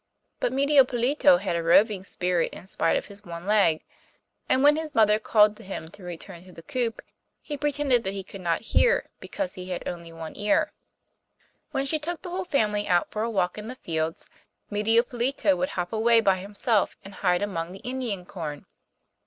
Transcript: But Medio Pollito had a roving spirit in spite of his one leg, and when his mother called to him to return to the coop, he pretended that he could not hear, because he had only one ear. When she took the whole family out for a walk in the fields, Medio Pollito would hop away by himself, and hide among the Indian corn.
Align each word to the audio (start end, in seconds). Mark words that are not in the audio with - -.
But 0.39 0.51
Medio 0.51 0.83
Pollito 0.83 1.37
had 1.39 1.55
a 1.55 1.61
roving 1.61 2.03
spirit 2.03 2.51
in 2.53 2.65
spite 2.65 2.97
of 2.97 3.05
his 3.05 3.23
one 3.23 3.45
leg, 3.45 3.83
and 4.49 4.63
when 4.63 4.75
his 4.75 4.95
mother 4.95 5.19
called 5.19 5.55
to 5.57 5.63
him 5.63 5.89
to 5.91 6.01
return 6.01 6.43
to 6.45 6.51
the 6.51 6.63
coop, 6.63 7.01
he 7.39 7.55
pretended 7.55 8.03
that 8.03 8.15
he 8.15 8.23
could 8.23 8.41
not 8.41 8.61
hear, 8.61 9.11
because 9.19 9.53
he 9.53 9.69
had 9.69 9.87
only 9.87 10.11
one 10.11 10.35
ear. 10.35 10.71
When 11.69 11.85
she 11.85 11.99
took 11.99 12.23
the 12.23 12.31
whole 12.31 12.45
family 12.45 12.87
out 12.87 13.11
for 13.11 13.21
a 13.21 13.29
walk 13.29 13.59
in 13.59 13.67
the 13.67 13.75
fields, 13.75 14.27
Medio 14.71 15.03
Pollito 15.03 15.55
would 15.55 15.69
hop 15.69 15.93
away 15.93 16.19
by 16.19 16.37
himself, 16.39 16.97
and 17.05 17.13
hide 17.13 17.43
among 17.43 17.71
the 17.71 17.81
Indian 17.81 18.25
corn. 18.25 18.65